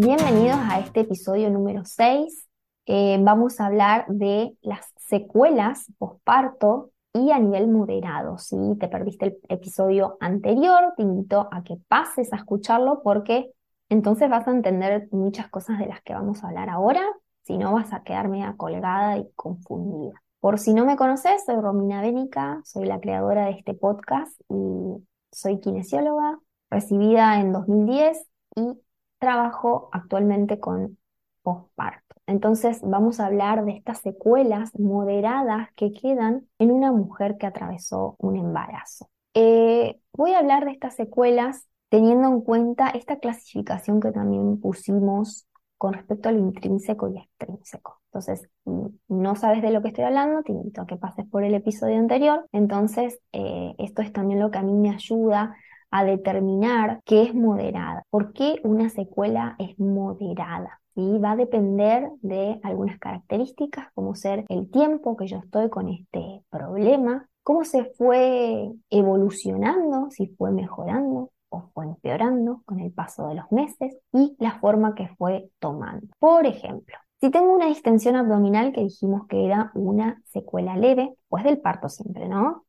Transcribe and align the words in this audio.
Bienvenidos 0.00 0.56
a 0.60 0.78
este 0.78 1.00
episodio 1.00 1.50
número 1.50 1.84
6. 1.84 2.46
Eh, 2.86 3.18
vamos 3.20 3.58
a 3.58 3.66
hablar 3.66 4.06
de 4.06 4.56
las 4.62 4.92
secuelas 4.96 5.92
postparto 5.98 6.92
y 7.12 7.32
a 7.32 7.40
nivel 7.40 7.66
moderado. 7.66 8.38
Si 8.38 8.56
te 8.78 8.86
perdiste 8.86 9.26
el 9.26 9.38
episodio 9.48 10.16
anterior, 10.20 10.94
te 10.96 11.02
invito 11.02 11.48
a 11.50 11.64
que 11.64 11.78
pases 11.88 12.32
a 12.32 12.36
escucharlo 12.36 13.02
porque 13.02 13.50
entonces 13.88 14.30
vas 14.30 14.46
a 14.46 14.52
entender 14.52 15.08
muchas 15.10 15.48
cosas 15.48 15.80
de 15.80 15.86
las 15.86 16.00
que 16.02 16.14
vamos 16.14 16.44
a 16.44 16.46
hablar 16.46 16.70
ahora. 16.70 17.02
Si 17.42 17.58
no, 17.58 17.72
vas 17.72 17.92
a 17.92 18.04
quedarme 18.04 18.46
colgada 18.56 19.18
y 19.18 19.28
confundida. 19.34 20.22
Por 20.38 20.60
si 20.60 20.74
no 20.74 20.86
me 20.86 20.94
conoces, 20.94 21.44
soy 21.44 21.56
Romina 21.56 22.02
Bénica, 22.02 22.60
soy 22.64 22.86
la 22.86 23.00
creadora 23.00 23.46
de 23.46 23.50
este 23.50 23.74
podcast 23.74 24.40
y 24.48 25.04
soy 25.32 25.58
kinesióloga, 25.58 26.38
recibida 26.70 27.40
en 27.40 27.52
2010 27.52 28.28
y 28.54 28.78
trabajo 29.18 29.88
actualmente 29.92 30.58
con 30.58 30.98
postparto. 31.42 32.16
Entonces 32.26 32.80
vamos 32.82 33.20
a 33.20 33.26
hablar 33.26 33.64
de 33.64 33.72
estas 33.72 34.00
secuelas 34.00 34.78
moderadas 34.78 35.68
que 35.76 35.92
quedan 35.92 36.46
en 36.58 36.70
una 36.70 36.92
mujer 36.92 37.38
que 37.38 37.46
atravesó 37.46 38.16
un 38.18 38.36
embarazo. 38.36 39.08
Eh, 39.34 39.98
voy 40.12 40.32
a 40.32 40.40
hablar 40.40 40.64
de 40.64 40.72
estas 40.72 40.94
secuelas 40.94 41.66
teniendo 41.88 42.28
en 42.28 42.42
cuenta 42.42 42.90
esta 42.90 43.18
clasificación 43.18 44.00
que 44.00 44.12
también 44.12 44.60
pusimos 44.60 45.46
con 45.78 45.94
respecto 45.94 46.28
al 46.28 46.38
intrínseco 46.38 47.08
y 47.08 47.18
extrínseco. 47.18 48.00
Entonces, 48.06 48.48
si 48.64 48.72
no 49.14 49.36
sabes 49.36 49.62
de 49.62 49.70
lo 49.70 49.80
que 49.80 49.88
estoy 49.88 50.04
hablando, 50.04 50.42
te 50.42 50.52
invito 50.52 50.82
a 50.82 50.86
que 50.86 50.96
pases 50.96 51.24
por 51.26 51.44
el 51.44 51.54
episodio 51.54 51.96
anterior. 51.98 52.46
Entonces, 52.52 53.20
eh, 53.32 53.74
esto 53.78 54.02
es 54.02 54.12
también 54.12 54.40
lo 54.40 54.50
que 54.50 54.58
a 54.58 54.62
mí 54.62 54.74
me 54.74 54.90
ayuda 54.90 55.54
a 55.90 56.04
determinar 56.04 57.00
qué 57.04 57.22
es 57.22 57.34
moderada. 57.34 58.02
¿Por 58.10 58.32
qué 58.32 58.60
una 58.64 58.90
secuela 58.90 59.56
es 59.58 59.78
moderada? 59.78 60.80
y 60.98 61.18
Va 61.18 61.32
a 61.32 61.36
depender 61.36 62.10
de 62.22 62.58
algunas 62.64 62.98
características, 62.98 63.86
como 63.94 64.16
ser 64.16 64.44
el 64.48 64.68
tiempo 64.68 65.16
que 65.16 65.28
yo 65.28 65.38
estoy 65.38 65.70
con 65.70 65.88
este 65.88 66.42
problema, 66.50 67.28
cómo 67.44 67.64
se 67.64 67.84
fue 67.84 68.72
evolucionando, 68.90 70.10
si 70.10 70.26
fue 70.26 70.50
mejorando 70.50 71.30
o 71.50 71.70
fue 71.72 71.84
empeorando 71.84 72.62
con 72.66 72.80
el 72.80 72.92
paso 72.92 73.28
de 73.28 73.36
los 73.36 73.50
meses 73.52 73.96
y 74.12 74.36
la 74.40 74.58
forma 74.58 74.96
que 74.96 75.08
fue 75.16 75.50
tomando. 75.60 76.08
Por 76.18 76.46
ejemplo, 76.46 76.96
si 77.20 77.30
tengo 77.30 77.54
una 77.54 77.66
distensión 77.66 78.16
abdominal 78.16 78.72
que 78.72 78.82
dijimos 78.82 79.26
que 79.28 79.46
era 79.46 79.70
una 79.74 80.20
secuela 80.24 80.76
leve, 80.76 81.14
pues 81.28 81.44
del 81.44 81.58
parto 81.60 81.88
siempre, 81.88 82.28
¿no? 82.28 82.64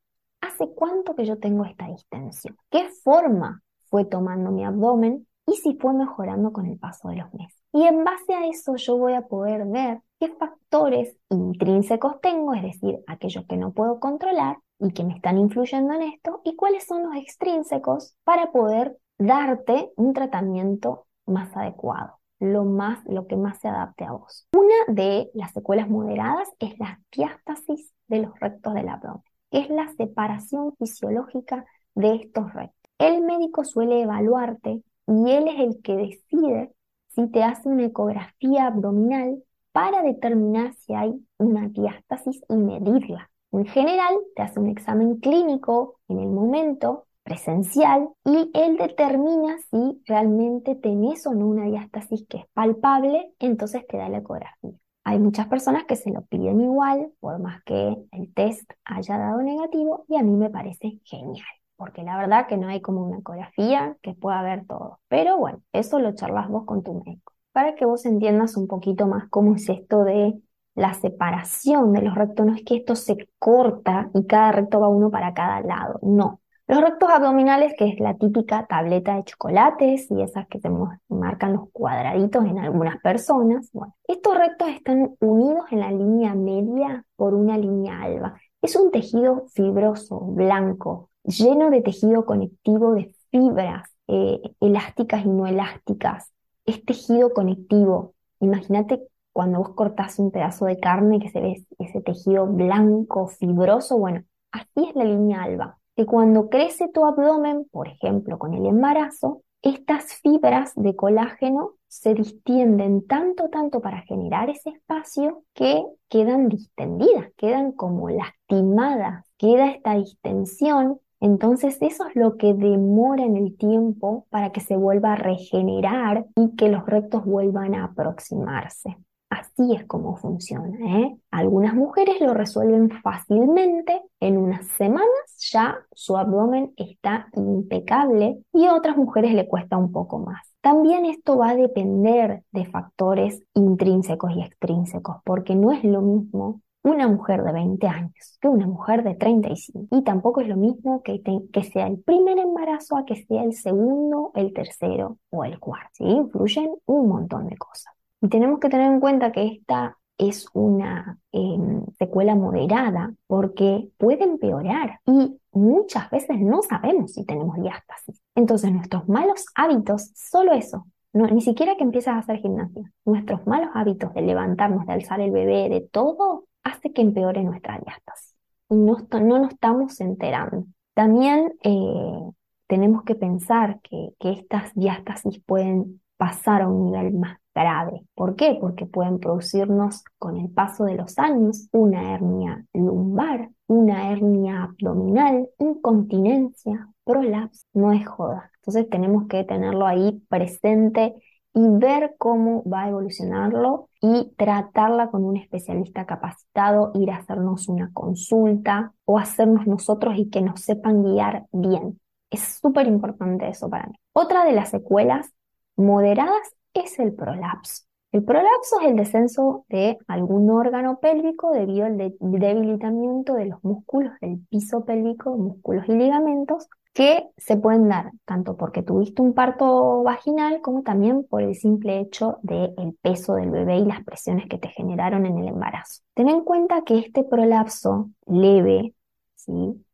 ¿Hace 0.60 0.74
cuánto 0.74 1.16
que 1.16 1.24
yo 1.24 1.40
tengo 1.40 1.64
esta 1.64 1.88
distensión? 1.88 2.58
¿Qué 2.70 2.90
forma 3.02 3.64
fue 3.86 4.04
tomando 4.04 4.52
mi 4.52 4.66
abdomen? 4.66 5.26
Y 5.48 5.54
si 5.54 5.78
fue 5.78 5.94
mejorando 5.94 6.52
con 6.52 6.66
el 6.66 6.78
paso 6.78 7.08
de 7.08 7.16
los 7.16 7.34
meses. 7.34 7.58
Y 7.72 7.84
en 7.84 8.04
base 8.04 8.34
a 8.34 8.46
eso 8.46 8.76
yo 8.76 8.98
voy 8.98 9.14
a 9.14 9.22
poder 9.22 9.66
ver 9.68 10.02
qué 10.20 10.28
factores 10.36 11.16
intrínsecos 11.30 12.20
tengo, 12.20 12.54
es 12.56 12.64
decir, 12.64 13.00
aquellos 13.08 13.46
que 13.46 13.56
no 13.56 13.72
puedo 13.72 14.02
controlar 14.02 14.58
y 14.80 14.92
que 14.92 15.06
me 15.06 15.16
están 15.16 15.38
influyendo 15.38 15.94
en 15.94 16.02
esto, 16.02 16.42
y 16.44 16.58
cuáles 16.58 16.86
son 16.86 17.04
los 17.04 17.16
extrínsecos 17.16 18.18
para 18.26 18.52
poder 18.52 18.98
darte 19.18 19.94
un 19.96 20.12
tratamiento 20.12 21.06
más 21.26 21.56
adecuado, 21.56 22.20
lo 22.40 22.66
más, 22.66 23.00
lo 23.06 23.28
que 23.28 23.38
más 23.38 23.60
se 23.60 23.70
adapte 23.70 24.04
a 24.04 24.12
vos. 24.12 24.46
Una 24.54 24.94
de 24.94 25.32
las 25.34 25.54
secuelas 25.54 25.90
moderadas 25.90 26.50
es 26.60 26.78
la 26.80 27.00
diástasis 27.14 27.94
de 28.10 28.24
los 28.24 28.38
rectos 28.42 28.74
del 28.74 28.90
abdomen, 28.90 29.24
es 29.52 29.70
la 29.70 29.88
separación 29.98 30.76
fisiológica 30.78 31.66
de 31.96 32.16
estos 32.16 32.54
rectos. 32.54 32.92
El 32.98 33.22
médico 33.22 33.64
suele 33.64 34.02
evaluarte 34.02 34.84
y 35.08 35.32
él 35.32 35.48
es 35.48 35.60
el 35.60 35.82
que 35.82 35.96
decide 35.96 36.72
si 37.08 37.28
te 37.28 37.44
hace 37.44 37.70
una 37.70 37.86
ecografía 37.86 38.68
abdominal 38.68 39.42
para 39.72 40.02
determinar 40.02 40.74
si 40.76 40.94
hay 40.94 41.14
una 41.38 41.68
diástasis 41.70 42.42
y 42.50 42.56
medirla. 42.56 43.30
En 43.52 43.66
general, 43.66 44.16
te 44.36 44.44
hace 44.44 44.60
un 44.60 44.68
examen 44.68 45.18
clínico 45.18 46.00
en 46.08 46.20
el 46.20 46.30
momento, 46.30 47.06
presencial, 47.24 48.10
y 48.26 48.52
él 48.54 48.78
determina 48.78 49.58
si 49.72 50.02
realmente 50.06 50.76
tenés 50.76 51.26
o 51.26 51.34
no 51.34 51.48
una 51.48 51.66
diástasis 51.66 52.26
que 52.28 52.38
es 52.38 52.46
palpable, 52.54 53.34
entonces 53.40 53.86
te 53.88 53.98
da 53.98 54.10
la 54.10 54.20
ecografía. 54.20 54.74
Hay 55.10 55.20
muchas 55.20 55.48
personas 55.48 55.86
que 55.86 55.96
se 55.96 56.12
lo 56.12 56.22
piden 56.26 56.62
igual, 56.62 57.12
por 57.20 57.40
más 57.40 57.64
que 57.64 57.98
el 58.12 58.34
test 58.34 58.72
haya 58.86 59.18
dado 59.18 59.42
negativo, 59.42 60.06
y 60.08 60.18
a 60.18 60.24
mí 60.24 60.36
me 60.36 60.50
parece 60.50 61.00
genial 61.04 61.46
porque 61.78 62.04
la 62.04 62.18
verdad 62.18 62.46
que 62.48 62.58
no 62.58 62.68
hay 62.68 62.82
como 62.82 63.06
una 63.06 63.20
ecografía 63.20 63.96
que 64.02 64.14
pueda 64.14 64.42
ver 64.42 64.66
todo. 64.68 65.00
Pero 65.08 65.38
bueno, 65.38 65.64
eso 65.72 65.98
lo 66.00 66.14
charlas 66.14 66.50
vos 66.50 66.66
con 66.66 66.84
tu 66.84 66.94
médico. 66.94 67.34
Para 67.54 67.76
que 67.76 67.86
vos 67.86 68.06
entiendas 68.06 68.58
un 68.58 68.68
poquito 68.68 69.08
más 69.08 69.30
cómo 69.30 69.56
es 69.56 69.70
esto 69.70 70.04
de 70.04 70.34
la 70.76 70.94
separación 70.94 71.94
de 71.94 72.02
los 72.02 72.16
rectos, 72.16 72.46
no 72.46 72.54
es 72.54 72.64
que 72.66 72.76
esto 72.76 72.96
se 72.98 73.30
corta 73.40 74.12
y 74.14 74.26
cada 74.28 74.52
recto 74.52 74.82
va 74.82 74.90
uno 74.90 75.10
para 75.10 75.34
cada 75.34 75.62
lado, 75.62 76.00
no. 76.02 76.42
Los 76.70 76.82
rectos 76.82 77.10
abdominales, 77.10 77.74
que 77.76 77.88
es 77.88 78.00
la 78.00 78.16
típica 78.16 78.68
tableta 78.68 79.16
de 79.16 79.24
chocolates 79.24 80.06
y 80.12 80.22
esas 80.22 80.48
que 80.50 80.60
te 80.60 80.70
marcan 81.08 81.54
los 81.54 81.72
cuadraditos 81.72 82.46
en 82.46 82.60
algunas 82.60 83.02
personas, 83.02 83.72
estos 84.08 84.38
rectos 84.38 84.70
están 84.70 85.16
unidos 85.20 85.66
en 85.72 85.80
la 85.80 85.92
línea 85.92 86.36
media 86.36 87.04
por 87.16 87.34
una 87.34 87.58
línea 87.58 88.04
alba. 88.04 88.40
Es 88.62 88.76
un 88.76 88.92
tejido 88.92 89.48
fibroso, 89.52 90.20
blanco, 90.20 91.10
lleno 91.24 91.72
de 91.72 91.82
tejido 91.82 92.28
conectivo 92.28 92.94
de 92.94 93.16
fibras 93.32 93.90
eh, 94.08 94.40
elásticas 94.60 95.26
y 95.26 95.30
no 95.30 95.48
elásticas. 95.48 96.32
Es 96.68 96.86
tejido 96.86 97.34
conectivo. 97.34 98.14
Imagínate 98.42 99.08
cuando 99.34 99.58
vos 99.58 99.70
cortás 99.70 100.20
un 100.20 100.30
pedazo 100.30 100.66
de 100.66 100.80
carne 100.80 101.20
que 101.20 101.30
se 101.30 101.42
ve 101.42 101.66
ese 101.80 102.02
tejido 102.02 102.46
blanco, 102.46 103.26
fibroso. 103.26 103.98
Bueno, 103.98 104.24
así 104.52 104.88
es 104.88 104.96
la 104.96 105.06
línea 105.06 105.42
alba. 105.42 105.79
Que 106.00 106.06
cuando 106.06 106.48
crece 106.48 106.88
tu 106.88 107.06
abdomen, 107.06 107.68
por 107.70 107.90
ejemplo, 107.90 108.40
con 108.40 108.54
el 108.54 108.66
embarazo, 108.66 109.42
estas 109.62 110.14
fibras 110.14 110.72
de 110.78 110.96
colágeno 110.96 111.72
se 111.90 112.14
distienden 112.14 113.06
tanto, 113.06 113.50
tanto 113.50 113.82
para 113.82 114.04
generar 114.04 114.50
ese 114.50 114.70
espacio 114.70 115.44
que 115.54 115.84
quedan 116.08 116.48
distendidas, 116.48 117.28
quedan 117.36 117.74
como 117.74 118.08
lastimadas, 118.08 119.26
queda 119.38 119.72
esta 119.72 119.96
distensión 119.96 121.02
entonces 121.20 121.78
eso 121.82 122.08
es 122.08 122.16
lo 122.16 122.38
que 122.38 122.54
demora 122.54 123.26
en 123.26 123.36
el 123.36 123.58
tiempo 123.58 124.26
para 124.30 124.54
que 124.54 124.62
se 124.62 124.78
vuelva 124.78 125.12
a 125.12 125.16
regenerar 125.18 126.26
y 126.38 126.56
que 126.56 126.70
los 126.70 126.86
rectos 126.86 127.26
vuelvan 127.26 127.76
a 127.76 127.84
aproximarse. 127.84 128.98
Así 129.40 129.74
es 129.74 129.86
como 129.86 130.18
funciona. 130.18 130.78
¿eh? 131.00 131.18
Algunas 131.32 131.74
mujeres 131.74 132.20
lo 132.20 132.34
resuelven 132.34 132.90
fácilmente, 133.02 134.02
en 134.20 134.38
unas 134.38 134.68
semanas 134.78 135.08
ya 135.52 135.78
su 135.94 136.18
abdomen 136.18 136.74
está 136.76 137.28
impecable 137.34 138.40
y 138.52 138.66
a 138.66 138.76
otras 138.76 138.98
mujeres 138.98 139.34
le 139.34 139.48
cuesta 139.48 139.78
un 139.78 139.92
poco 139.92 140.20
más. 140.20 140.42
También 140.62 141.06
esto 141.06 141.38
va 141.38 141.52
a 141.52 141.56
depender 141.56 142.44
de 142.52 142.66
factores 142.66 143.42
intrínsecos 143.54 144.32
y 144.36 144.42
extrínsecos, 144.42 145.18
porque 145.24 145.56
no 145.56 145.72
es 145.72 145.84
lo 145.86 146.02
mismo 146.02 146.62
una 146.84 147.08
mujer 147.08 147.44
de 147.44 147.52
20 147.52 147.88
años 147.88 148.38
que 148.42 148.48
una 148.48 148.68
mujer 148.68 149.04
de 149.04 149.16
35. 149.16 149.88
Y 149.92 150.04
tampoco 150.04 150.42
es 150.42 150.48
lo 150.48 150.58
mismo 150.58 151.02
que, 151.02 151.22
sea 151.64 151.88
el 151.88 152.00
primer 152.00 152.40
embarazo 152.40 152.98
a 152.98 153.06
que 153.06 153.16
sea 153.26 153.44
el 153.44 153.54
segundo, 153.54 154.32
el 154.36 154.54
tercero 154.54 155.18
o 155.30 155.46
el 155.46 155.60
cuarto. 155.60 156.04
Influyen 156.04 156.72
un 156.86 157.08
montón 157.08 157.48
de 157.48 157.58
cosas. 157.58 157.94
Y 158.22 158.30
tenemos 158.30 158.60
que 158.60 158.70
tener 158.70 158.92
en 158.92 159.00
cuenta 159.00 159.32
que 159.32 159.46
esta 159.48 159.98
es 160.18 160.48
una 160.54 161.18
em, 161.32 161.86
secuela 161.98 162.36
moderada 162.36 163.14
porque 163.26 163.90
puede 163.98 164.26
empeorar 164.26 165.00
y 165.06 165.40
muchas 165.54 166.10
veces 166.10 166.40
no 166.40 166.62
sabemos 166.62 167.14
si 167.14 167.26
tenemos 167.26 167.56
diástasis. 167.62 168.22
Entonces 168.36 168.72
nuestros 168.72 169.08
malos 169.08 169.46
hábitos, 169.56 170.12
solo 170.16 170.54
eso, 170.54 170.86
no, 171.14 171.26
ni 171.28 171.42
siquiera 171.42 171.76
que 171.76 171.84
empiezas 171.84 172.16
a 172.16 172.20
hacer 172.20 172.38
gimnasia, 172.38 172.92
nuestros 173.06 173.48
malos 173.48 173.70
hábitos 173.74 174.14
de 174.14 174.22
levantarnos, 174.22 174.86
de 174.86 174.94
alzar 174.94 175.22
el 175.22 175.32
bebé, 175.32 175.70
de 175.70 175.82
todo, 175.82 176.46
hace 176.64 176.92
que 176.92 177.02
empeore 177.02 177.44
nuestra 177.44 177.80
diástasis. 177.80 178.36
Y 178.70 178.76
no, 178.76 178.98
no 179.12 179.40
nos 179.40 179.54
estamos 179.54 180.00
enterando. 180.02 180.66
También 180.94 181.54
eh, 181.64 182.32
tenemos 182.68 183.04
que 183.04 183.16
pensar 183.16 183.80
que, 183.82 184.10
que 184.20 184.34
estas 184.34 184.74
diástasis 184.76 185.42
pueden 185.46 186.02
pasar 186.18 186.62
a 186.62 186.68
un 186.68 186.92
nivel 186.92 187.14
más 187.14 187.39
grave. 187.60 188.06
¿Por 188.16 188.36
qué? 188.36 188.58
Porque 188.60 188.86
pueden 188.86 189.20
producirnos 189.20 190.04
con 190.18 190.38
el 190.38 190.50
paso 190.50 190.86
de 190.86 190.96
los 190.96 191.20
años 191.20 191.68
una 191.72 192.14
hernia 192.14 192.66
lumbar, 192.74 193.50
una 193.68 194.12
hernia 194.12 194.64
abdominal, 194.64 195.50
incontinencia, 195.60 196.88
prolapso. 197.04 197.66
No 197.74 197.92
es 197.92 198.08
joda. 198.08 198.52
Entonces 198.62 198.90
tenemos 198.90 199.28
que 199.28 199.44
tenerlo 199.44 199.86
ahí 199.86 200.22
presente 200.30 201.16
y 201.54 201.62
ver 201.68 202.16
cómo 202.18 202.64
va 202.64 202.84
a 202.84 202.90
evolucionarlo 202.90 203.90
y 204.02 204.32
tratarla 204.38 205.10
con 205.10 205.26
un 205.26 205.38
especialista 205.38 206.06
capacitado, 206.06 206.92
ir 206.94 207.12
a 207.12 207.18
hacernos 207.18 207.68
una 207.68 207.92
consulta 207.92 208.94
o 209.06 209.18
hacernos 209.18 209.68
nosotros 209.68 210.16
y 210.18 210.30
que 210.30 210.42
nos 210.42 210.62
sepan 210.62 211.04
guiar 211.04 211.48
bien. 211.52 212.00
Es 212.30 212.60
súper 212.62 212.88
importante 212.88 213.48
eso 213.50 213.70
para 213.70 213.88
mí. 213.88 213.96
Otra 214.14 214.46
de 214.46 214.54
las 214.54 214.70
secuelas 214.70 215.32
moderadas 215.76 216.54
es 216.84 217.00
el 217.00 217.14
prolapso? 217.14 217.84
El 218.12 218.24
prolapso 218.24 218.80
es 218.82 218.88
el 218.88 218.96
descenso 218.96 219.66
de 219.70 220.00
algún 220.08 220.50
órgano 220.50 221.00
pélvico 221.00 221.52
debido 221.52 221.86
al 221.86 221.98
debilitamiento 222.20 223.36
de 223.36 223.46
los 223.46 223.64
músculos 223.64 224.14
del 224.20 224.40
piso 224.50 224.84
pélvico, 224.84 225.38
músculos 225.38 225.88
y 225.88 225.94
ligamentos, 225.94 226.68
que 226.94 227.30
se 227.38 227.56
pueden 227.56 227.88
dar 227.88 228.12
tanto 228.26 228.58
porque 228.58 228.82
tuviste 228.82 229.22
un 229.22 229.34
parto 229.34 230.04
vaginal 230.04 230.60
como 230.62 230.82
también 230.82 231.24
por 231.24 231.44
el 231.44 231.56
simple 231.56 232.00
hecho 232.00 232.40
del 232.42 232.98
peso 233.02 233.36
del 233.36 233.52
bebé 233.52 233.78
y 233.78 233.86
las 233.86 234.04
presiones 234.04 234.48
que 234.50 234.58
te 234.58 234.70
generaron 234.70 235.26
en 235.26 235.38
el 235.38 235.48
embarazo. 235.48 236.02
Ten 236.16 236.30
en 236.30 236.44
cuenta 236.44 236.82
que 236.82 236.98
este 236.98 237.24
prolapso 237.24 238.10
leve, 238.26 238.96
¿sí? 239.36 239.52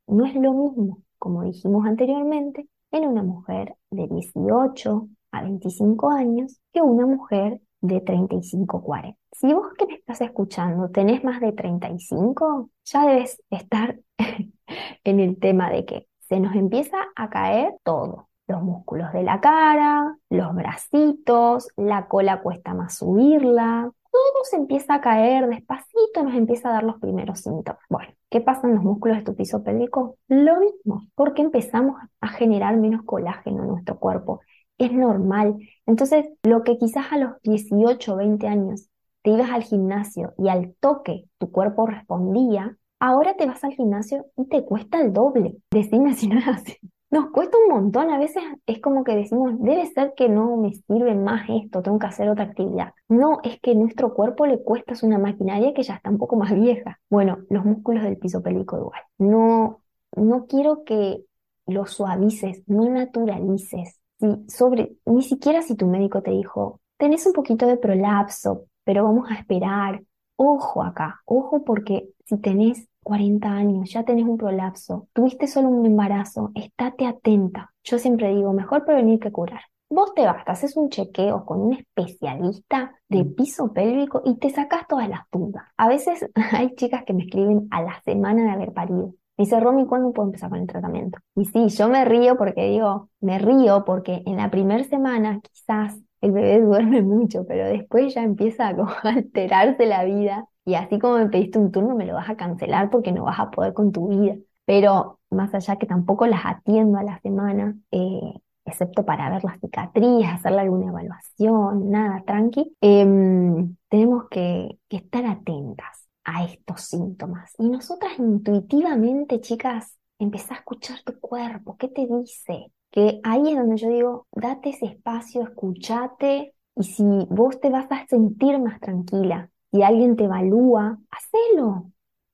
No 0.08 0.26
es 0.26 0.36
lo 0.36 0.54
mismo, 0.54 1.00
como 1.18 1.44
dijimos 1.44 1.86
anteriormente, 1.86 2.68
en 2.92 3.08
una 3.08 3.24
mujer 3.24 3.76
de 3.92 4.08
18 4.08 5.10
a 5.38 5.44
25 5.44 6.10
años 6.12 6.60
que 6.74 6.82
una 6.82 7.06
mujer 7.06 7.62
de 7.82 8.02
35 8.02 8.82
40. 8.84 9.18
Si 9.32 9.54
vos 9.54 9.74
que 9.78 9.86
me 9.86 9.96
estás 9.96 10.22
escuchando 10.22 10.90
tenés 10.90 11.24
más 11.24 11.40
de 11.40 11.52
35, 11.52 12.70
ya 12.86 13.06
debes 13.06 13.42
estar 13.50 14.00
en 15.04 15.20
el 15.20 15.40
tema 15.40 15.70
de 15.70 15.86
que 15.86 16.08
se 16.22 16.40
nos 16.40 16.56
empieza 16.56 16.98
a 17.16 17.30
caer 17.30 17.76
todo. 17.84 18.30
Los 18.48 18.62
músculos 18.62 19.12
de 19.12 19.24
la 19.24 19.42
cara, 19.42 20.18
los 20.30 20.54
bracitos, 20.54 21.68
la 21.76 22.08
cola 22.08 22.42
cuesta 22.42 22.76
más 22.76 22.98
subirla, 22.98 23.92
todo 24.16 24.44
se 24.46 24.56
empieza 24.56 24.96
a 24.96 25.02
caer 25.02 25.48
despacito, 25.50 26.24
nos 26.24 26.36
empieza 26.36 26.70
a 26.70 26.74
dar 26.74 26.84
los 26.84 27.00
primeros 27.00 27.42
síntomas. 27.42 27.82
Bueno, 27.90 28.14
¿qué 28.30 28.40
pasa 28.40 28.66
en 28.66 28.76
los 28.76 28.84
músculos 28.84 29.18
de 29.18 29.24
tu 29.24 29.36
piso 29.36 29.62
pélvico? 29.62 30.18
Lo 30.30 30.60
mismo, 30.60 31.08
porque 31.16 31.42
empezamos 31.42 32.00
a 32.22 32.28
generar 32.30 32.78
menos 32.78 33.04
colágeno 33.04 33.64
en 33.64 33.70
nuestro 33.70 34.00
cuerpo. 34.00 34.40
Es 34.78 34.92
normal. 34.92 35.58
Entonces, 35.86 36.26
lo 36.44 36.64
que 36.64 36.78
quizás 36.78 37.12
a 37.12 37.18
los 37.18 37.42
18 37.44 38.14
o 38.14 38.18
20 38.18 38.48
años 38.48 38.90
te 39.22 39.32
ibas 39.32 39.50
al 39.52 39.64
gimnasio 39.64 40.34
y 40.38 40.50
al 40.50 40.76
toque 40.80 41.26
tu 41.38 41.52
cuerpo 41.52 41.88
respondía, 41.88 42.78
ahora 43.00 43.36
te 43.36 43.46
vas 43.46 43.64
al 43.64 43.74
gimnasio 43.74 44.26
y 44.38 44.48
te 44.48 44.64
cuesta 44.66 45.02
el 45.02 45.14
doble. 45.14 45.58
Decime 45.72 46.14
si 46.14 46.28
no 46.28 46.40
es 46.40 46.48
así. 46.48 46.78
Nos 47.12 47.30
cuesta 47.30 47.58
un 47.58 47.74
montón, 47.74 48.10
a 48.10 48.18
veces 48.18 48.44
es 48.66 48.82
como 48.82 49.04
que 49.04 49.16
decimos, 49.16 49.54
debe 49.60 49.86
ser 49.86 50.14
que 50.18 50.28
no 50.28 50.58
me 50.58 50.74
sirve 50.74 51.16
más 51.16 51.48
esto, 51.50 51.82
tengo 51.82 51.98
que 51.98 52.08
hacer 52.08 52.28
otra 52.28 52.46
actividad. 52.46 52.94
No, 53.08 53.40
es 53.44 53.60
que 53.62 53.74
nuestro 53.74 54.14
cuerpo 54.14 54.46
le 54.46 54.62
cuesta, 54.62 54.94
es 54.94 55.04
una 55.04 55.18
maquinaria 55.18 55.74
que 55.74 55.84
ya 55.84 55.96
está 55.96 56.10
un 56.10 56.18
poco 56.18 56.36
más 56.36 56.54
vieja. 56.54 57.00
Bueno, 57.10 57.38
los 57.50 57.64
músculos 57.64 58.04
del 58.04 58.18
piso 58.18 58.42
pélvico 58.42 58.78
igual. 58.78 59.02
No, 59.18 59.82
no 60.16 60.46
quiero 60.48 60.84
que 60.84 61.24
lo 61.68 61.86
suavices, 61.86 62.64
no 62.68 62.90
naturalices. 62.90 64.00
Si 64.20 64.28
sobre, 64.48 64.96
ni 65.06 65.24
siquiera 65.24 65.62
si 65.62 65.76
tu 65.76 65.88
médico 65.88 66.22
te 66.22 66.32
dijo, 66.32 66.82
tenés 66.98 67.26
un 67.26 67.34
poquito 67.34 67.68
de 67.68 67.78
prolapso, 67.78 68.66
pero 68.84 69.04
vamos 69.04 69.30
a 69.30 69.36
esperar. 69.36 70.02
Ojo 70.38 70.84
acá, 70.84 71.22
ojo 71.26 71.64
porque 71.64 72.10
si 72.26 72.38
tenés 72.38 72.88
40 73.04 73.48
años, 73.48 73.92
ya 73.92 74.04
tenés 74.04 74.26
un 74.26 74.38
prolapso, 74.38 75.08
tuviste 75.14 75.48
solo 75.48 75.70
un 75.70 75.86
embarazo, 75.86 76.52
estate 76.56 77.06
atenta. 77.06 77.72
Yo 77.84 78.00
siempre 78.00 78.34
digo, 78.36 78.52
mejor 78.52 78.84
prevenir 78.84 79.20
que 79.20 79.32
curar. 79.32 79.62
Vos 79.90 80.16
te 80.16 80.26
vas, 80.26 80.44
haces 80.48 80.76
un 80.76 80.90
chequeo 80.90 81.46
con 81.46 81.62
un 81.62 81.74
especialista 81.74 82.96
de 83.08 83.24
mm. 83.24 83.36
piso 83.36 83.72
pélvico 83.72 84.24
y 84.26 84.38
te 84.38 84.50
sacas 84.50 84.88
todas 84.88 85.08
las 85.08 85.22
dudas. 85.32 85.64
A 85.78 85.88
veces 85.88 86.28
hay 86.52 86.74
chicas 86.76 87.04
que 87.06 87.14
me 87.14 87.26
escriben 87.26 87.68
a 87.70 87.84
la 87.84 88.02
semana 88.02 88.44
de 88.44 88.52
haber 88.52 88.74
parido. 88.74 89.14
Me 89.38 89.44
dice, 89.44 89.60
Romy, 89.60 89.86
¿cuándo 89.86 90.14
puedo 90.14 90.30
empezar 90.30 90.50
con 90.50 90.60
el 90.60 90.68
tratamiento? 90.68 91.20
Y 91.36 91.46
sí, 91.46 91.68
yo 91.70 91.90
me 91.90 92.06
río 92.06 92.38
porque 92.38 92.70
digo, 92.70 93.10
me 93.20 93.38
río 93.38 93.84
porque 93.86 94.24
en 94.26 94.38
la 94.38 94.50
primera 94.50 94.84
semana 94.86 95.42
quizás 95.42 95.98
el 96.22 96.32
bebé 96.32 96.62
duerme 96.66 97.02
mucho, 97.02 97.46
pero 97.46 97.66
después 97.66 98.14
ya 98.14 98.24
empieza 98.24 98.68
a 99.04 99.10
alterarse 99.10 99.86
la 99.86 100.04
vida 100.06 100.46
y 100.64 100.76
así 100.76 101.00
como 101.00 101.18
me 101.18 101.30
pediste 101.30 101.60
un 101.60 101.72
turno, 101.72 101.96
me 101.96 102.06
lo 102.06 102.14
vas 102.14 102.30
a 102.30 102.38
cancelar 102.38 102.90
porque 102.90 103.12
no 103.12 103.26
vas 103.26 103.40
a 103.40 103.52
poder 103.52 103.74
con 103.74 103.92
tu 103.92 104.08
vida. 104.08 104.36
Pero 104.66 105.20
más 105.30 105.54
allá 105.54 105.76
que 105.76 105.86
tampoco 105.86 106.26
las 106.28 106.46
atiendo 106.46 106.98
a 106.98 107.04
la 107.04 107.20
semana, 107.20 107.76
eh, 107.92 108.34
excepto 108.66 109.06
para 109.06 109.30
ver 109.30 109.44
la 109.44 109.58
cicatriz, 109.60 110.26
hacerle 110.28 110.62
alguna 110.62 110.88
evaluación, 110.88 111.92
nada, 111.92 112.24
tranqui, 112.26 112.74
em, 112.82 113.76
tenemos 113.90 114.28
que 114.30 114.80
estar 114.90 115.26
atentas 115.26 116.05
a 116.26 116.44
estos 116.46 116.82
síntomas. 116.82 117.54
Y 117.58 117.70
nosotras 117.70 118.20
intuitivamente, 118.20 119.40
chicas, 119.42 119.98
empezá 120.20 120.56
a 120.56 120.58
escuchar 120.58 121.02
tu 121.04 121.20
cuerpo, 121.20 121.78
¿qué 121.78 121.88
te 121.88 122.06
dice? 122.08 122.72
Que 122.92 123.20
ahí 123.24 123.52
es 123.52 123.58
donde 123.58 123.78
yo 123.78 123.90
digo, 123.90 124.28
date 124.32 124.70
ese 124.70 124.86
espacio, 124.88 125.44
escúchate, 125.44 126.54
y 126.76 126.84
si 126.84 127.04
vos 127.30 127.60
te 127.60 127.70
vas 127.70 127.88
a 127.90 128.06
sentir 128.08 128.60
más 128.60 128.80
tranquila, 128.80 129.50
si 129.72 129.84
alguien 129.84 130.16
te 130.16 130.26
evalúa, 130.26 130.98
hacelo. 131.10 131.92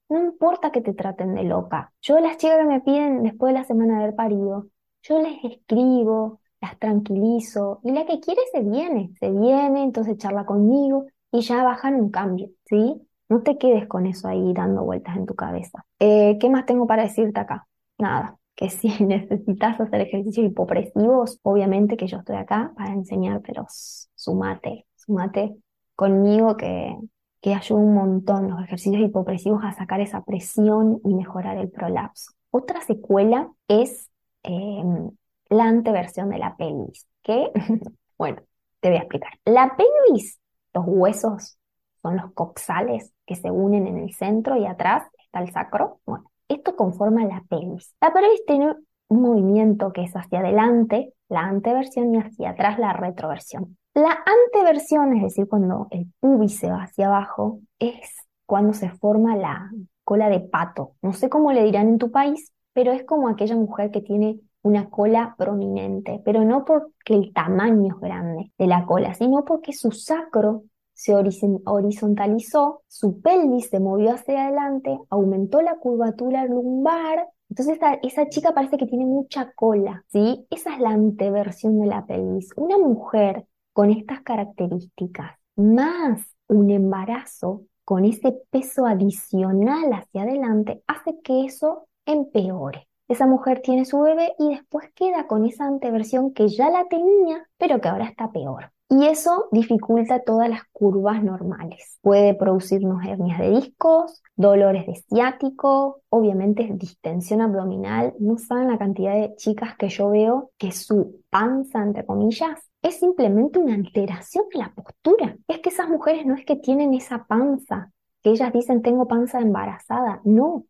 No 0.09 0.19
importa 0.19 0.71
que 0.71 0.81
te 0.81 0.93
traten 0.93 1.35
de 1.35 1.43
loca. 1.43 1.93
Yo 2.01 2.19
las 2.19 2.37
chicas 2.37 2.57
que 2.57 2.65
me 2.65 2.81
piden 2.81 3.23
después 3.23 3.53
de 3.53 3.59
la 3.59 3.65
semana 3.65 3.97
de 3.97 4.03
haber 4.03 4.15
parido, 4.15 4.67
yo 5.03 5.19
les 5.21 5.43
escribo, 5.43 6.41
las 6.59 6.77
tranquilizo 6.77 7.79
y 7.83 7.91
la 7.91 8.05
que 8.05 8.19
quiere 8.19 8.41
se 8.51 8.61
viene, 8.61 9.11
se 9.19 9.31
viene, 9.31 9.83
entonces 9.83 10.17
charla 10.17 10.45
conmigo 10.45 11.07
y 11.31 11.41
ya 11.41 11.63
bajan 11.63 11.95
un 11.95 12.11
cambio, 12.11 12.49
¿sí? 12.65 13.01
No 13.31 13.43
te 13.43 13.57
quedes 13.57 13.87
con 13.87 14.07
eso 14.07 14.27
ahí 14.27 14.51
dando 14.51 14.83
vueltas 14.83 15.15
en 15.15 15.25
tu 15.25 15.35
cabeza. 15.35 15.85
Eh, 15.99 16.37
¿Qué 16.37 16.49
más 16.49 16.65
tengo 16.65 16.85
para 16.85 17.03
decirte 17.03 17.39
acá? 17.39 17.65
Nada, 17.97 18.37
que 18.55 18.69
si 18.69 18.89
necesitas 19.05 19.79
hacer 19.79 20.01
ejercicios 20.01 20.47
hipopresivos, 20.47 21.39
obviamente 21.41 21.95
que 21.95 22.07
yo 22.07 22.17
estoy 22.17 22.35
acá 22.35 22.73
para 22.75 22.91
enseñar, 22.91 23.41
pero 23.41 23.65
sumate, 23.69 24.85
sumate 24.97 25.55
conmigo 25.95 26.57
que, 26.57 26.93
que 27.39 27.53
ayuda 27.53 27.79
un 27.79 27.93
montón 27.93 28.49
los 28.49 28.61
ejercicios 28.65 29.01
hipopresivos 29.01 29.63
a 29.63 29.71
sacar 29.71 30.01
esa 30.01 30.25
presión 30.25 30.99
y 31.05 31.13
mejorar 31.13 31.57
el 31.57 31.71
prolapso. 31.71 32.33
Otra 32.49 32.81
secuela 32.81 33.49
es 33.69 34.09
em, 34.43 35.09
la 35.47 35.69
anteversión 35.69 36.31
de 36.31 36.37
la 36.37 36.57
pelvis, 36.57 37.07
que, 37.23 37.49
bueno, 38.17 38.41
te 38.81 38.89
voy 38.89 38.97
a 38.97 39.03
explicar. 39.03 39.31
La 39.45 39.77
pelvis, 39.77 40.37
los 40.73 40.83
huesos 40.85 41.57
son 42.01 42.17
los 42.17 42.33
coxales 42.33 43.13
que 43.25 43.35
se 43.35 43.51
unen 43.51 43.87
en 43.87 43.97
el 43.97 44.13
centro 44.13 44.57
y 44.57 44.65
atrás 44.65 45.03
está 45.19 45.41
el 45.41 45.51
sacro. 45.51 45.99
Bueno, 46.05 46.31
esto 46.47 46.75
conforma 46.75 47.25
la 47.25 47.43
pelvis. 47.49 47.95
La 48.01 48.11
pelvis 48.11 48.45
tiene 48.45 48.75
un 49.07 49.21
movimiento 49.21 49.91
que 49.91 50.03
es 50.03 50.13
hacia 50.15 50.39
adelante, 50.39 51.13
la 51.29 51.41
anteversión, 51.41 52.13
y 52.15 52.17
hacia 52.17 52.51
atrás, 52.51 52.79
la 52.79 52.93
retroversión. 52.93 53.77
La 53.93 54.17
anteversión, 54.25 55.15
es 55.17 55.23
decir, 55.23 55.47
cuando 55.47 55.87
el 55.91 56.07
pubis 56.19 56.57
se 56.57 56.69
va 56.69 56.83
hacia 56.83 57.07
abajo, 57.07 57.59
es 57.77 58.15
cuando 58.45 58.73
se 58.73 58.89
forma 58.89 59.35
la 59.35 59.69
cola 60.03 60.29
de 60.29 60.39
pato. 60.39 60.93
No 61.01 61.13
sé 61.13 61.29
cómo 61.29 61.51
le 61.51 61.63
dirán 61.63 61.89
en 61.89 61.97
tu 61.97 62.09
país, 62.09 62.53
pero 62.73 62.91
es 62.91 63.03
como 63.03 63.27
aquella 63.27 63.55
mujer 63.55 63.91
que 63.91 64.01
tiene 64.01 64.39
una 64.61 64.89
cola 64.89 65.35
prominente, 65.37 66.21
pero 66.23 66.45
no 66.45 66.63
porque 66.63 67.15
el 67.15 67.33
tamaño 67.33 67.95
es 67.95 67.99
grande 67.99 68.51
de 68.57 68.67
la 68.67 68.85
cola, 68.85 69.13
sino 69.13 69.43
porque 69.43 69.73
su 69.73 69.91
sacro 69.91 70.63
se 71.01 71.15
horizontalizó, 71.15 72.83
su 72.87 73.21
pelvis 73.21 73.69
se 73.69 73.79
movió 73.79 74.11
hacia 74.11 74.43
adelante, 74.45 74.99
aumentó 75.09 75.63
la 75.63 75.77
curvatura 75.77 76.45
lumbar, 76.45 77.27
entonces 77.49 77.77
esa, 77.77 77.95
esa, 78.03 78.29
chica 78.29 78.53
parece 78.53 78.77
que 78.77 78.85
tiene 78.85 79.05
mucha 79.05 79.51
cola, 79.53 80.05
¿sí? 80.09 80.45
Esa 80.51 80.75
es 80.75 80.79
la 80.79 80.91
anteversión 80.91 81.79
de 81.79 81.87
la 81.87 82.05
pelvis. 82.05 82.51
Una 82.55 82.77
mujer 82.77 83.47
con 83.73 83.89
estas 83.89 84.21
características, 84.21 85.31
más 85.55 86.21
un 86.47 86.69
embarazo 86.69 87.63
con 87.83 88.05
ese 88.05 88.39
peso 88.51 88.85
adicional 88.85 89.91
hacia 89.93 90.21
adelante, 90.21 90.83
hace 90.85 91.19
que 91.23 91.45
eso 91.45 91.87
empeore. 92.05 92.87
Esa 93.07 93.25
mujer 93.25 93.61
tiene 93.63 93.85
su 93.85 93.99
bebé 94.01 94.33
y 94.37 94.49
después 94.49 94.85
queda 94.93 95.25
con 95.25 95.47
esa 95.47 95.65
anteversión 95.65 96.31
que 96.31 96.47
ya 96.47 96.69
la 96.69 96.85
tenía, 96.85 97.49
pero 97.57 97.81
que 97.81 97.89
ahora 97.89 98.05
está 98.05 98.31
peor. 98.31 98.71
Y 98.93 99.05
eso 99.05 99.47
dificulta 99.53 100.19
todas 100.19 100.49
las 100.49 100.63
curvas 100.73 101.23
normales. 101.23 101.97
Puede 102.01 102.33
producirnos 102.33 103.01
hernias 103.05 103.39
de 103.39 103.51
discos, 103.51 104.21
dolores 104.35 104.85
de 104.85 104.95
ciático, 104.95 106.01
obviamente 106.09 106.69
distensión 106.73 107.39
abdominal. 107.39 108.13
No 108.19 108.37
saben 108.37 108.67
la 108.67 108.77
cantidad 108.77 109.13
de 109.13 109.33
chicas 109.37 109.77
que 109.77 109.87
yo 109.87 110.09
veo 110.09 110.51
que 110.57 110.73
su 110.73 111.21
panza, 111.29 111.81
entre 111.81 112.05
comillas, 112.05 112.59
es 112.81 112.99
simplemente 112.99 113.59
una 113.59 113.75
alteración 113.75 114.43
de 114.51 114.59
la 114.59 114.73
postura. 114.73 115.37
Es 115.47 115.59
que 115.59 115.69
esas 115.69 115.87
mujeres 115.87 116.25
no 116.25 116.35
es 116.35 116.43
que 116.43 116.57
tienen 116.57 116.93
esa 116.93 117.23
panza, 117.23 117.93
que 118.21 118.31
ellas 118.31 118.51
dicen 118.51 118.81
tengo 118.81 119.07
panza 119.07 119.39
embarazada. 119.39 120.19
No, 120.25 120.65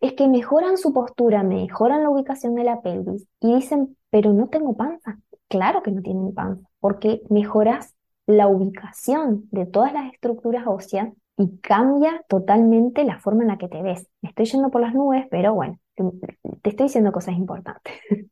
es 0.00 0.14
que 0.14 0.28
mejoran 0.28 0.78
su 0.78 0.94
postura, 0.94 1.42
mejoran 1.42 2.02
la 2.02 2.08
ubicación 2.08 2.54
de 2.54 2.64
la 2.64 2.80
pelvis 2.80 3.26
y 3.40 3.54
dicen, 3.54 3.98
pero 4.08 4.32
no 4.32 4.48
tengo 4.48 4.74
panza. 4.74 5.18
Claro 5.48 5.82
que 5.82 5.92
no 5.92 6.02
tienen 6.02 6.34
panza, 6.34 6.68
porque 6.80 7.22
mejoras 7.30 7.94
la 8.26 8.48
ubicación 8.48 9.48
de 9.52 9.66
todas 9.66 9.92
las 9.92 10.12
estructuras 10.12 10.64
óseas 10.66 11.12
y 11.36 11.58
cambia 11.58 12.24
totalmente 12.28 13.04
la 13.04 13.18
forma 13.18 13.42
en 13.42 13.48
la 13.48 13.58
que 13.58 13.68
te 13.68 13.82
ves. 13.82 14.08
Me 14.22 14.30
estoy 14.30 14.46
yendo 14.46 14.70
por 14.70 14.80
las 14.80 14.94
nubes, 14.94 15.26
pero 15.30 15.54
bueno, 15.54 15.78
te 16.62 16.70
estoy 16.70 16.86
diciendo 16.86 17.12
cosas 17.12 17.36
importantes. 17.36 17.92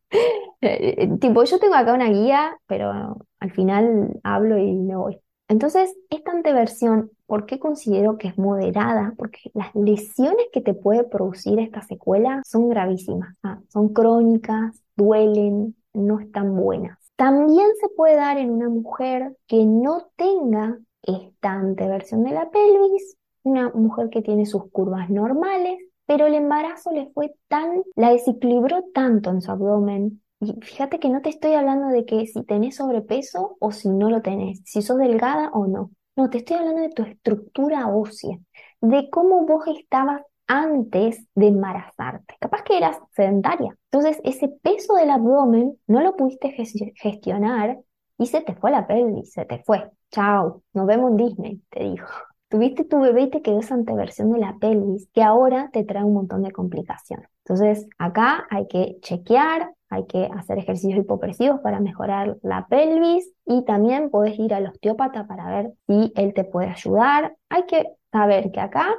Eh, 0.67 1.11
tipo, 1.21 1.45
yo 1.45 1.59
tengo 1.59 1.75
acá 1.75 1.93
una 1.93 2.09
guía, 2.09 2.57
pero 2.67 3.19
al 3.39 3.51
final 3.53 4.19
hablo 4.23 4.57
y 4.57 4.73
me 4.75 4.97
voy. 4.97 5.21
Entonces, 5.47 5.95
esta 6.09 6.33
anteversión, 6.33 7.11
¿por 7.27 7.45
qué 7.45 7.59
considero 7.59 8.17
que 8.17 8.29
es 8.29 8.39
moderada? 8.39 9.13
Porque 9.19 9.51
las 9.53 9.75
lesiones 9.75 10.47
que 10.55 10.63
te 10.63 10.73
puede 10.73 11.05
producir 11.05 11.59
esta 11.61 11.83
secuela 11.83 12.41
son 12.47 12.71
gravísimas, 12.71 13.37
ah, 13.43 13.61
son 13.69 13.93
crónicas, 13.93 14.83
duelen, 14.97 15.77
no 15.93 16.19
están 16.19 16.57
buenas. 16.57 16.99
También 17.17 17.69
se 17.81 17.89
puede 17.91 18.17
dar 18.17 18.39
en 18.39 18.51
una 18.51 18.69
mujer 18.69 19.37
que 19.47 19.65
no 19.65 20.09
tenga 20.17 20.79
esta 21.03 21.53
anteversión 21.53 22.25
de 22.25 22.33
la 22.33 22.51
pelvis, 22.51 23.17
una 23.45 23.71
mujer 23.71 24.11
que 24.11 24.23
tiene 24.23 24.47
sus 24.47 24.71
curvas 24.71 25.11
normales, 25.11 25.79
pero 26.07 26.27
el 26.27 26.35
embarazo 26.35 26.93
le 26.93 27.11
fue 27.13 27.35
tan, 27.49 27.83
la 27.95 28.11
desequilibró 28.11 28.85
tanto 28.93 29.31
en 29.31 29.43
su 29.43 29.51
abdomen. 29.51 30.23
Y 30.41 30.53
fíjate 30.61 30.99
que 30.99 31.09
no 31.09 31.23
te 31.23 31.31
estoy 31.31 31.55
hablando 31.55 31.89
de 31.89 32.05
que 32.05 32.27
si 32.27 32.43
tenés 32.45 32.77
sobrepeso 32.77 33.57
o 33.61 33.71
si 33.71 33.89
no 33.89 34.11
lo 34.11 34.21
tenés, 34.21 34.61
si 34.65 34.83
sos 34.83 34.99
delgada 34.99 35.51
o 35.53 35.67
no. 35.67 35.91
No, 36.17 36.31
te 36.31 36.39
estoy 36.39 36.57
hablando 36.57 36.83
de 36.83 36.91
tu 36.91 37.03
estructura 37.03 37.89
ósea, 37.89 38.39
de 38.81 39.11
cómo 39.11 39.47
vos 39.47 39.65
estabas 39.67 40.23
antes 40.47 41.27
de 41.35 41.49
embarazarte. 41.49 42.37
Capaz 42.41 42.63
que 42.63 42.77
eras 42.77 42.99
sedentaria. 43.13 43.77
Entonces, 43.91 44.21
ese 44.25 44.49
peso 44.49 44.95
del 44.95 45.11
abdomen 45.11 45.79
no 45.87 46.01
lo 46.01 46.17
pudiste 46.17 46.51
gestionar 46.97 47.79
y 48.19 48.27
se 48.27 48.41
te 48.41 48.55
fue 48.55 48.71
la 48.71 48.87
pelvis, 48.87 49.33
se 49.33 49.45
te 49.45 49.63
fue. 49.65 49.91
Chao, 50.11 50.63
nos 50.73 50.87
vemos 50.87 51.11
en 51.11 51.17
Disney, 51.17 51.63
te 51.71 51.85
dijo. 51.85 52.07
Tuviste 52.49 52.85
tu 52.85 53.01
bebé 53.01 53.23
y 53.23 53.31
te 53.31 53.43
quedó 53.43 53.59
esa 53.59 53.75
anteversión 53.75 54.31
de 54.31 54.39
la 54.39 54.57
pelvis 54.61 55.09
que 55.13 55.23
ahora 55.23 55.71
te 55.73 55.83
trae 55.83 56.05
un 56.05 56.15
montón 56.15 56.43
de 56.43 56.53
complicaciones. 56.53 57.29
Entonces, 57.45 57.89
acá 57.99 58.47
hay 58.49 58.69
que 58.69 58.99
chequear, 59.01 59.75
hay 59.89 60.07
que 60.07 60.31
hacer 60.33 60.59
ejercicios 60.59 61.01
hipopresivos 61.01 61.61
para 61.61 61.81
mejorar 61.81 62.37
la 62.43 62.67
pelvis 62.69 63.29
y 63.45 63.65
también 63.65 64.09
puedes 64.11 64.39
ir 64.39 64.55
al 64.55 64.67
osteópata 64.67 65.27
para 65.27 65.47
ver 65.49 65.73
si 65.89 66.13
él 66.15 66.33
te 66.33 66.45
puede 66.45 66.69
ayudar. 66.69 67.35
Hay 67.49 67.65
que 67.67 67.87
saber 68.13 68.53
que 68.53 68.61
acá 68.61 68.95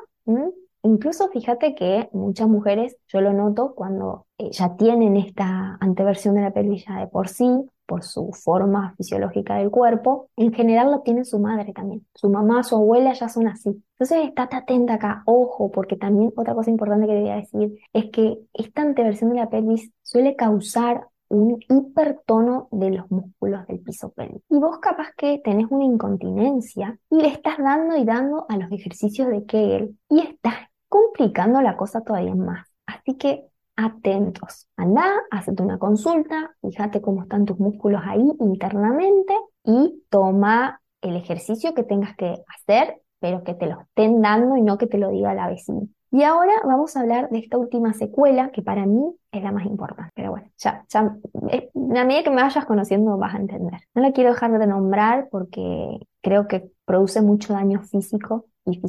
Incluso 0.85 1.29
fíjate 1.29 1.73
que 1.73 2.09
muchas 2.13 2.47
mujeres, 2.47 2.95
yo 3.07 3.19
lo 3.19 3.33
noto 3.33 3.73
cuando 3.73 4.27
eh, 4.37 4.51
ya 4.51 4.75
tienen 4.75 5.17
esta 5.17 5.79
anteversión 5.79 6.35
de 6.35 6.41
la 6.41 6.51
pelvis 6.51 6.85
ya 6.85 6.99
de 6.99 7.07
por 7.07 7.27
sí, 7.27 7.47
por 7.87 8.03
su 8.03 8.31
forma 8.33 8.93
fisiológica 8.95 9.55
del 9.55 9.71
cuerpo, 9.71 10.29
en 10.35 10.53
general 10.53 10.91
lo 10.91 11.01
tiene 11.01 11.25
su 11.25 11.39
madre 11.39 11.73
también. 11.73 12.05
Su 12.13 12.29
mamá, 12.29 12.61
su 12.61 12.75
abuela 12.75 13.13
ya 13.13 13.29
son 13.29 13.47
así. 13.47 13.69
Entonces, 13.97 14.27
estate 14.27 14.57
atenta 14.57 14.93
acá, 14.93 15.23
ojo, 15.25 15.71
porque 15.71 15.95
también 15.95 16.31
otra 16.35 16.53
cosa 16.53 16.69
importante 16.69 17.07
que 17.07 17.13
debería 17.13 17.37
decir 17.37 17.79
es 17.91 18.11
que 18.11 18.37
esta 18.53 18.83
anteversión 18.83 19.31
de 19.31 19.37
la 19.37 19.49
pelvis 19.49 19.91
suele 20.03 20.35
causar 20.35 21.07
un 21.29 21.59
hipertono 21.67 22.67
de 22.71 22.91
los 22.91 23.09
músculos 23.09 23.65
del 23.65 23.79
piso 23.79 24.11
pélvico. 24.11 24.45
Y 24.51 24.59
vos 24.59 24.77
capaz 24.77 25.13
que 25.17 25.41
tenés 25.43 25.65
una 25.71 25.85
incontinencia 25.85 26.99
y 27.09 27.23
le 27.23 27.29
estás 27.29 27.57
dando 27.57 27.97
y 27.97 28.05
dando 28.05 28.45
a 28.49 28.57
los 28.57 28.71
ejercicios 28.71 29.29
de 29.29 29.45
Kegel 29.45 29.97
y 30.09 30.19
estás 30.19 30.53
complicando 30.95 31.61
la 31.61 31.75
cosa 31.75 32.01
todavía 32.01 32.35
más. 32.35 32.65
Así 32.85 33.15
que 33.15 33.47
atentos. 33.75 34.69
Anda, 34.77 35.03
hazte 35.29 35.61
una 35.61 35.77
consulta, 35.77 36.55
fíjate 36.61 37.01
cómo 37.01 37.23
están 37.23 37.43
tus 37.43 37.59
músculos 37.59 38.01
ahí 38.05 38.31
internamente 38.39 39.33
y 39.65 40.03
toma 40.09 40.81
el 41.01 41.17
ejercicio 41.17 41.73
que 41.73 41.83
tengas 41.83 42.15
que 42.15 42.37
hacer, 42.47 43.01
pero 43.19 43.43
que 43.43 43.53
te 43.53 43.67
lo 43.67 43.81
estén 43.81 44.21
dando 44.21 44.55
y 44.55 44.61
no 44.61 44.77
que 44.77 44.87
te 44.87 44.97
lo 44.97 45.09
diga 45.09 45.33
la 45.33 45.49
vecina. 45.49 45.81
Y 46.11 46.23
ahora 46.23 46.53
vamos 46.63 46.95
a 46.95 47.01
hablar 47.01 47.29
de 47.29 47.39
esta 47.39 47.57
última 47.57 47.91
secuela 47.91 48.51
que 48.51 48.61
para 48.61 48.85
mí 48.85 49.03
es 49.33 49.43
la 49.43 49.51
más 49.51 49.65
importante. 49.65 50.13
Pero 50.15 50.31
bueno, 50.31 50.47
ya, 50.57 50.85
ya, 50.87 51.13
eh, 51.49 51.69
a 51.75 52.05
medida 52.05 52.23
que 52.23 52.29
me 52.29 52.41
vayas 52.41 52.65
conociendo 52.65 53.17
vas 53.17 53.35
a 53.35 53.39
entender. 53.39 53.81
No 53.93 54.01
la 54.01 54.13
quiero 54.13 54.29
dejar 54.29 54.57
de 54.57 54.65
nombrar 54.65 55.27
porque 55.29 55.99
creo 56.21 56.47
que 56.47 56.69
produce 56.85 57.21
mucho 57.21 57.53
daño 57.53 57.81
físico 57.81 58.45
y 58.65 58.81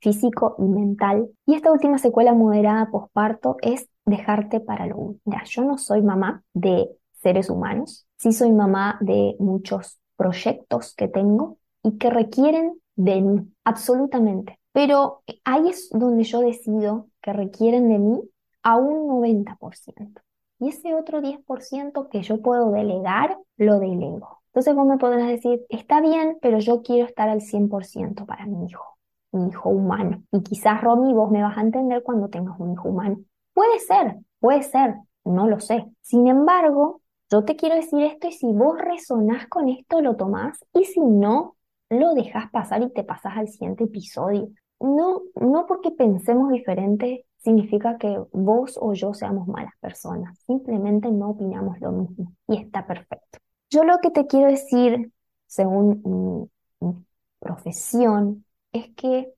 físico 0.00 0.56
y 0.58 0.62
mental. 0.64 1.28
Y 1.46 1.54
esta 1.54 1.72
última 1.72 1.98
secuela 1.98 2.32
moderada 2.34 2.90
posparto 2.90 3.56
es 3.62 3.88
dejarte 4.04 4.60
para 4.60 4.86
lo 4.86 4.96
último. 4.96 5.20
Mira, 5.24 5.44
yo 5.44 5.64
no 5.64 5.78
soy 5.78 6.02
mamá 6.02 6.42
de 6.54 6.88
seres 7.12 7.50
humanos, 7.50 8.06
sí 8.16 8.32
soy 8.32 8.52
mamá 8.52 8.98
de 9.00 9.36
muchos 9.38 9.98
proyectos 10.16 10.94
que 10.94 11.08
tengo 11.08 11.58
y 11.82 11.98
que 11.98 12.10
requieren 12.10 12.78
de 12.96 13.20
mí, 13.20 13.52
absolutamente. 13.64 14.58
Pero 14.72 15.22
ahí 15.44 15.68
es 15.68 15.88
donde 15.90 16.24
yo 16.24 16.40
decido 16.40 17.08
que 17.22 17.32
requieren 17.32 17.88
de 17.88 17.98
mí 17.98 18.20
a 18.62 18.76
un 18.76 19.08
90%. 19.08 20.22
Y 20.58 20.68
ese 20.68 20.94
otro 20.94 21.20
10% 21.20 22.08
que 22.08 22.22
yo 22.22 22.40
puedo 22.40 22.70
delegar, 22.70 23.38
lo 23.56 23.78
delego. 23.78 24.43
Entonces 24.54 24.74
vos 24.74 24.86
me 24.86 24.98
podrás 24.98 25.28
decir, 25.28 25.66
está 25.68 26.00
bien, 26.00 26.38
pero 26.40 26.60
yo 26.60 26.82
quiero 26.82 27.06
estar 27.06 27.28
al 27.28 27.40
100% 27.40 28.24
para 28.24 28.46
mi 28.46 28.66
hijo 28.66 28.94
un 29.34 29.48
hijo 29.48 29.68
humano. 29.68 30.22
Y 30.32 30.42
quizás, 30.42 30.80
Romy, 30.80 31.12
vos 31.12 31.30
me 31.30 31.42
vas 31.42 31.58
a 31.58 31.62
entender 31.62 32.02
cuando 32.02 32.28
tengas 32.28 32.58
un 32.58 32.72
hijo 32.72 32.88
humano. 32.88 33.18
Puede 33.52 33.78
ser, 33.80 34.18
puede 34.40 34.62
ser, 34.62 34.94
no 35.24 35.48
lo 35.48 35.60
sé. 35.60 35.84
Sin 36.00 36.28
embargo, 36.28 37.00
yo 37.30 37.44
te 37.44 37.56
quiero 37.56 37.74
decir 37.74 38.00
esto 38.02 38.28
y 38.28 38.32
si 38.32 38.46
vos 38.46 38.78
resonás 38.78 39.48
con 39.48 39.68
esto, 39.68 40.00
lo 40.00 40.16
tomás 40.16 40.64
y 40.72 40.84
si 40.84 41.00
no, 41.00 41.56
lo 41.90 42.14
dejas 42.14 42.50
pasar 42.50 42.82
y 42.82 42.92
te 42.92 43.04
pasas 43.04 43.36
al 43.36 43.48
siguiente 43.48 43.84
episodio. 43.84 44.48
No, 44.80 45.22
no 45.40 45.66
porque 45.66 45.90
pensemos 45.90 46.50
diferente 46.50 47.26
significa 47.38 47.98
que 47.98 48.18
vos 48.32 48.78
o 48.80 48.94
yo 48.94 49.14
seamos 49.14 49.46
malas 49.48 49.74
personas. 49.80 50.38
Simplemente 50.46 51.10
no 51.10 51.30
opinamos 51.30 51.80
lo 51.80 51.92
mismo 51.92 52.32
y 52.48 52.56
está 52.58 52.86
perfecto. 52.86 53.38
Yo 53.74 53.82
lo 53.82 53.98
que 53.98 54.12
te 54.12 54.28
quiero 54.28 54.48
decir, 54.48 55.10
según 55.48 56.48
mi 56.80 57.04
profesión, 57.40 58.44
es 58.70 58.94
que 58.94 59.32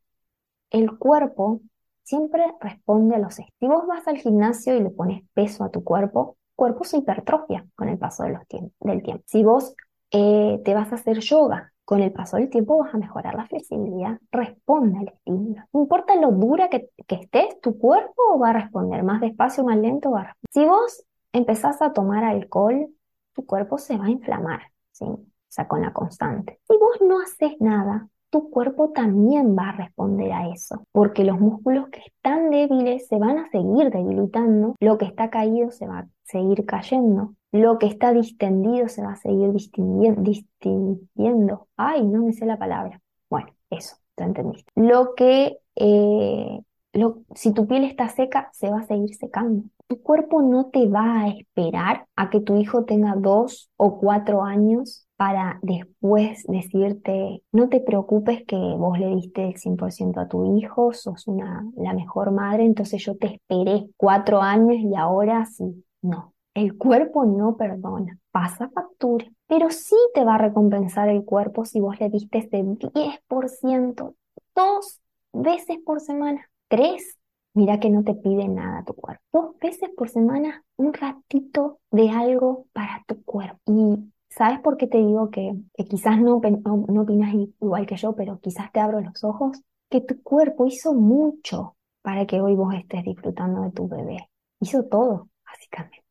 el 0.68 0.98
cuerpo 0.98 1.62
siempre 2.02 2.44
responde 2.60 3.16
a 3.16 3.18
los 3.18 3.36
Si 3.36 3.48
vos 3.60 3.86
vas 3.86 4.06
al 4.06 4.18
gimnasio 4.18 4.76
y 4.76 4.82
le 4.82 4.90
pones 4.90 5.22
peso 5.32 5.64
a 5.64 5.70
tu 5.70 5.82
cuerpo, 5.82 6.36
cuerpo 6.54 6.84
se 6.84 6.98
hipertrofia 6.98 7.66
con 7.74 7.88
el 7.88 7.96
paso 7.96 8.24
de 8.24 8.32
los 8.32 8.42
del 8.80 9.02
tiempo. 9.02 9.24
Si 9.26 9.42
vos 9.42 9.74
eh, 10.10 10.60
te 10.66 10.74
vas 10.74 10.92
a 10.92 10.96
hacer 10.96 11.20
yoga, 11.20 11.72
con 11.86 12.02
el 12.02 12.12
paso 12.12 12.36
del 12.36 12.50
tiempo 12.50 12.76
vas 12.76 12.92
a 12.92 12.98
mejorar 12.98 13.36
la 13.36 13.46
flexibilidad, 13.46 14.18
responde 14.30 14.98
al 14.98 15.08
estímulo. 15.08 15.62
No 15.72 15.80
importa 15.80 16.14
lo 16.16 16.32
dura 16.32 16.68
que, 16.68 16.90
estés, 17.08 17.58
tu 17.62 17.78
cuerpo 17.78 18.38
va 18.38 18.50
a 18.50 18.52
responder 18.52 19.02
más 19.02 19.22
despacio, 19.22 19.64
más 19.64 19.78
lento. 19.78 20.10
Va 20.10 20.36
Si 20.50 20.66
vos 20.66 21.06
empezás 21.32 21.80
a 21.80 21.94
tomar 21.94 22.22
alcohol, 22.22 22.88
tu 23.36 23.46
cuerpo 23.46 23.78
se 23.78 23.96
va 23.96 24.06
a 24.06 24.10
inflamar, 24.10 24.62
¿sí? 24.90 25.04
O 25.04 25.20
sea, 25.48 25.68
con 25.68 25.82
la 25.82 25.92
constante. 25.92 26.58
Si 26.66 26.76
vos 26.76 27.00
no 27.00 27.20
haces 27.20 27.54
nada, 27.60 28.08
tu 28.30 28.50
cuerpo 28.50 28.90
también 28.90 29.56
va 29.56 29.68
a 29.68 29.76
responder 29.76 30.32
a 30.32 30.48
eso, 30.48 30.84
porque 30.92 31.24
los 31.24 31.38
músculos 31.38 31.88
que 31.88 32.00
están 32.00 32.50
débiles 32.50 33.06
se 33.06 33.18
van 33.18 33.38
a 33.38 33.48
seguir 33.50 33.90
debilitando, 33.90 34.74
lo 34.80 34.98
que 34.98 35.04
está 35.04 35.30
caído 35.30 35.70
se 35.70 35.86
va 35.86 36.00
a 36.00 36.08
seguir 36.24 36.64
cayendo, 36.66 37.34
lo 37.52 37.78
que 37.78 37.86
está 37.86 38.12
distendido 38.12 38.88
se 38.88 39.02
va 39.02 39.12
a 39.12 39.16
seguir 39.16 39.52
distinguiendo. 39.52 41.68
Ay, 41.76 42.04
no 42.04 42.24
me 42.24 42.32
sé 42.32 42.46
la 42.46 42.58
palabra. 42.58 43.00
Bueno, 43.30 43.48
eso, 43.70 43.96
te 44.14 44.24
entendiste. 44.24 44.70
Lo 44.74 45.14
que, 45.14 45.58
eh, 45.76 46.60
lo, 46.92 47.22
si 47.34 47.52
tu 47.52 47.66
piel 47.66 47.84
está 47.84 48.08
seca, 48.08 48.50
se 48.52 48.70
va 48.70 48.80
a 48.80 48.86
seguir 48.86 49.14
secando. 49.14 49.64
Tu 49.88 50.02
cuerpo 50.02 50.42
no 50.42 50.66
te 50.66 50.88
va 50.88 51.20
a 51.22 51.28
esperar 51.28 52.06
a 52.16 52.28
que 52.28 52.40
tu 52.40 52.56
hijo 52.56 52.84
tenga 52.84 53.14
dos 53.16 53.70
o 53.76 53.98
cuatro 53.98 54.42
años 54.42 55.06
para 55.16 55.58
después 55.62 56.44
decirte, 56.48 57.42
no 57.52 57.68
te 57.68 57.80
preocupes 57.80 58.44
que 58.46 58.56
vos 58.56 58.98
le 58.98 59.14
diste 59.14 59.46
el 59.46 59.56
100% 59.56 60.20
a 60.20 60.28
tu 60.28 60.56
hijo, 60.58 60.92
sos 60.92 61.26
una, 61.26 61.64
la 61.76 61.94
mejor 61.94 62.32
madre, 62.32 62.64
entonces 62.64 63.02
yo 63.04 63.16
te 63.16 63.34
esperé 63.34 63.88
cuatro 63.96 64.42
años 64.42 64.76
y 64.78 64.94
ahora 64.96 65.46
sí. 65.46 65.84
No, 66.02 66.34
el 66.54 66.76
cuerpo 66.76 67.24
no 67.24 67.56
perdona, 67.56 68.18
pasa 68.30 68.68
factura, 68.70 69.26
pero 69.46 69.70
sí 69.70 69.96
te 70.14 70.24
va 70.24 70.34
a 70.34 70.38
recompensar 70.38 71.08
el 71.08 71.24
cuerpo 71.24 71.64
si 71.64 71.80
vos 71.80 71.98
le 72.00 72.10
diste 72.10 72.38
ese 72.38 72.62
10%, 72.94 74.14
dos 74.54 75.00
veces 75.32 75.78
por 75.84 76.00
semana, 76.00 76.48
tres. 76.68 77.16
Mira 77.56 77.80
que 77.80 77.90
no 77.90 78.04
te 78.04 78.14
pide 78.14 78.48
nada 78.48 78.84
tu 78.84 78.94
cuerpo. 78.94 79.22
Dos 79.32 79.58
veces 79.58 79.90
por 79.96 80.08
semana, 80.08 80.62
un 80.76 80.92
ratito 80.92 81.80
de 81.90 82.10
algo 82.10 82.66
para 82.72 83.02
tu 83.06 83.22
cuerpo. 83.24 83.58
Y 83.66 84.12
¿Sabes 84.36 84.60
por 84.60 84.76
qué 84.76 84.86
te 84.86 84.98
digo 84.98 85.30
que, 85.30 85.54
quizás 85.88 86.20
no, 86.20 86.42
no, 86.42 87.00
opinas 87.00 87.34
igual 87.34 87.86
que 87.86 87.96
yo, 87.96 88.14
pero 88.14 88.38
quizás 88.38 88.70
te 88.70 88.80
abro 88.80 89.00
los 89.00 89.24
ojos? 89.24 89.62
Que 89.88 90.02
tu 90.02 90.22
cuerpo 90.22 90.66
hizo 90.66 90.92
mucho 90.92 91.76
para 92.02 92.26
que 92.26 92.38
hoy 92.42 92.54
vos 92.54 92.74
estés 92.74 93.02
disfrutando 93.02 93.62
de 93.62 93.70
tu 93.70 93.88
bebé. 93.88 94.28
Hizo 94.60 94.84
todo, 94.84 95.30
básicamente. 95.42 96.04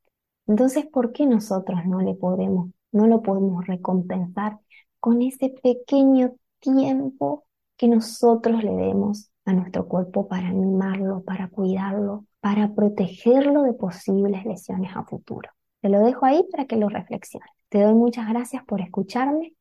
Entonces, 0.48 0.88
¿por 0.88 1.12
qué 1.12 1.28
nosotros 1.28 1.86
no 1.86 2.02
le 2.02 2.16
podemos, 2.16 2.70
no 2.92 3.06
lo 3.06 3.22
podemos 3.22 3.68
recompensar 3.68 4.58
con 5.00 5.22
ese 5.22 5.50
pequeño 5.62 6.34
tiempo 6.60 7.46
que 7.78 7.88
nosotros 7.88 8.64
le 8.64 8.72
demos 8.72 9.30
a 9.46 9.54
nuestro 9.54 9.88
cuerpo 9.88 10.28
para 10.28 10.48
animarlo, 10.48 11.24
para 11.24 11.48
cuidarlo, 11.50 12.26
para 12.40 12.74
protegerlo 12.74 13.64
de 13.64 13.74
posibles 13.74 14.46
lesiones 14.46 14.96
a 14.96 15.04
futuro. 15.04 15.50
Te 15.82 15.90
lo 15.90 16.00
dejo 16.00 16.26
ahí 16.26 16.44
para 16.52 16.66
que 16.66 16.78
lo 16.78 16.90
reflexiones. 16.90 17.50
Te 17.70 17.82
doy 17.82 17.94
muchas 17.94 18.28
gracias 18.28 18.64
por 18.66 18.82
escucharme 18.82 19.54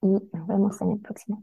y 0.00 0.06
nos 0.06 0.46
vemos 0.46 0.80
en 0.80 0.92
el 0.92 1.00
próximo 1.00 1.34